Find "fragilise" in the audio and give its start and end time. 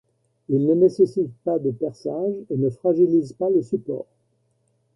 2.71-3.33